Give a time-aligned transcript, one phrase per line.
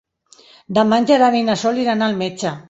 [0.77, 2.55] Demà en Gerard i na Sol iran al metge.